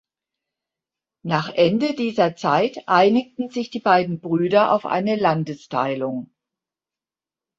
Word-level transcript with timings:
Nach 1.23 1.49
Ende 1.53 1.93
dieser 1.93 2.35
Zeit 2.35 2.87
einigten 2.87 3.51
sich 3.51 3.69
die 3.69 3.81
beiden 3.81 4.19
Brüder 4.19 4.71
auf 4.71 4.87
eine 4.87 5.15
Landesteilung. 5.15 6.33